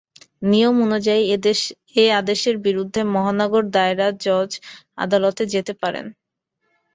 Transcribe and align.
নিয়ম 0.43 0.75
অনুযায়ী 0.85 1.23
এ 1.95 2.15
আদেশের 2.19 2.55
বিরুদ্ধে 2.65 3.01
মহানগর 3.13 3.63
দায়রা 3.75 4.07
জজ 4.25 4.51
আদালতে 4.97 5.43
যেতে 5.53 5.73
পারেন। 5.81 6.05